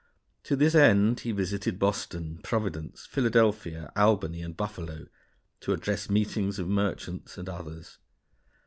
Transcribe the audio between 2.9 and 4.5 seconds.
Philadelphia, Albany,